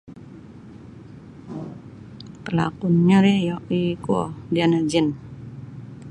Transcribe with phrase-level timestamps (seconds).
[2.43, 4.21] Palakunnyo ri yo ikuo
[4.53, 5.07] Ziana Zain.